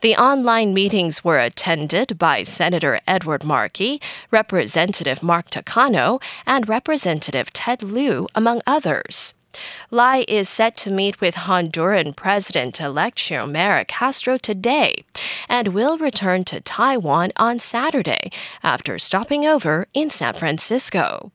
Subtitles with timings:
[0.00, 7.82] The online meetings were attended by Senator Edward Markey, Representative Mark Takano, and Representative Ted
[7.82, 9.34] Lieu, among others.
[9.90, 15.04] Lai is set to meet with Honduran President elect Xiomara Castro today
[15.48, 18.30] and will return to Taiwan on Saturday
[18.62, 21.32] after stopping over in San Francisco.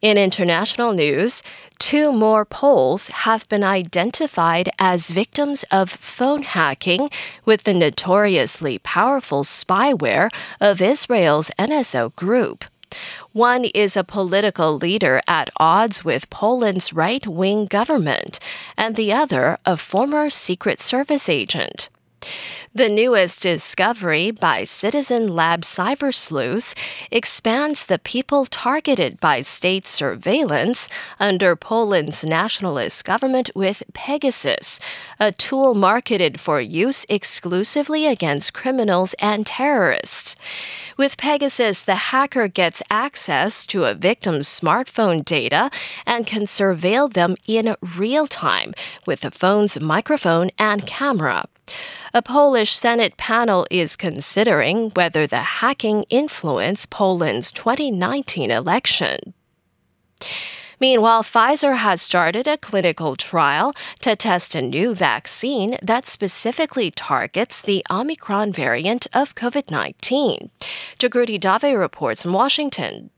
[0.00, 1.42] In international news,
[1.78, 7.10] two more Poles have been identified as victims of phone hacking
[7.44, 10.30] with the notoriously powerful spyware
[10.60, 12.64] of Israel's NSO group.
[13.32, 18.40] One is a political leader at odds with Poland's right wing government,
[18.76, 21.88] and the other a former Secret Service agent.
[22.72, 26.72] The newest discovery by Citizen Lab Cyber Sleuths
[27.10, 30.88] expands the people targeted by state surveillance
[31.18, 34.78] under Poland's nationalist government with Pegasus,
[35.18, 40.36] a tool marketed for use exclusively against criminals and terrorists.
[40.96, 45.72] With Pegasus, the hacker gets access to a victim's smartphone data
[46.06, 48.74] and can surveil them in real time
[49.08, 51.46] with the phone's microphone and camera.
[52.12, 59.34] A Polish Senate panel is considering whether the hacking influenced Poland's 2019 election.
[60.80, 67.60] Meanwhile, Pfizer has started a clinical trial to test a new vaccine that specifically targets
[67.60, 70.50] the Omicron variant of COVID 19.
[70.98, 73.10] Jagruti Dave reports from Washington.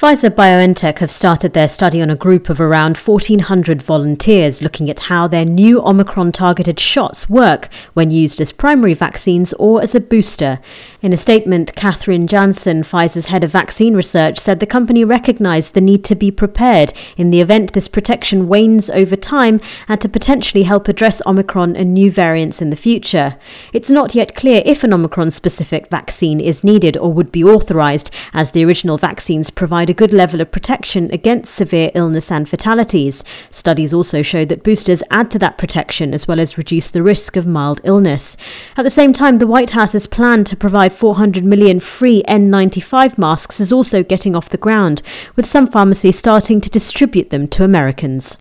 [0.00, 4.98] Pfizer BioNTech have started their study on a group of around 1,400 volunteers looking at
[4.98, 10.00] how their new Omicron targeted shots work when used as primary vaccines or as a
[10.00, 10.58] booster.
[11.02, 15.82] In a statement, Kathrin Jansen, Pfizer's head of vaccine research, said the company recognized the
[15.82, 20.62] need to be prepared in the event this protection wanes over time and to potentially
[20.62, 23.36] help address Omicron and new variants in the future.
[23.74, 28.10] It's not yet clear if an Omicron specific vaccine is needed or would be authorized,
[28.32, 29.50] as the original vaccines
[29.90, 33.24] provide a good level of protection against severe illness and fatalities.
[33.50, 37.36] Studies also show that boosters add to that protection as well as reduce the risk
[37.36, 38.36] of mild illness.
[38.76, 43.60] At the same time, the White House's plan to provide 400 million free N95 masks
[43.60, 45.02] is also getting off the ground,
[45.36, 48.36] with some pharmacies starting to distribute them to Americans.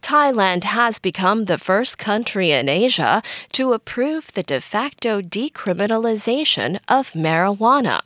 [0.00, 3.22] Thailand has become the first country in Asia
[3.52, 8.00] to approve the de facto decriminalization of marijuana.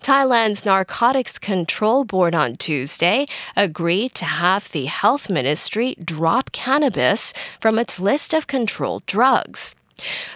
[0.00, 3.26] Thailand's Narcotics Control Board on Tuesday
[3.56, 9.74] agreed to have the health ministry drop cannabis from its list of controlled drugs.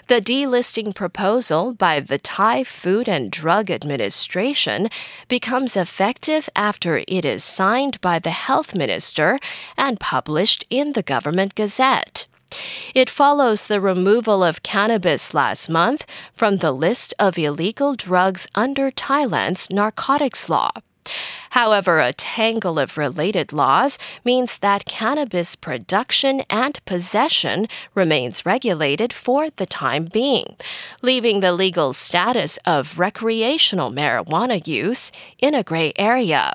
[0.09, 4.89] The delisting proposal by the Thai Food and Drug Administration
[5.29, 9.39] becomes effective after it is signed by the health minister
[9.77, 12.27] and published in the government gazette.
[12.95, 16.05] It follows the removal of cannabis last month
[16.35, 20.71] from the list of illegal drugs under Thailand's narcotics law.
[21.51, 29.51] However, a tangle of related laws means that cannabis production and possession remains regulated for
[29.51, 30.57] the time being,
[31.03, 36.55] leaving the legal status of recreational marijuana use in a gray area.